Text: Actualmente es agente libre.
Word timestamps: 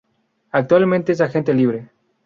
Actualmente 0.49 1.11
es 1.11 1.21
agente 1.21 1.53
libre. 1.53 1.91